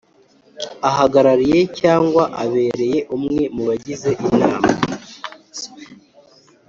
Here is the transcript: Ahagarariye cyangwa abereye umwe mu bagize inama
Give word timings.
Ahagarariye 0.89 1.59
cyangwa 1.79 2.23
abereye 2.43 2.99
umwe 3.15 3.41
mu 3.55 3.63
bagize 3.69 4.09
inama 4.27 4.67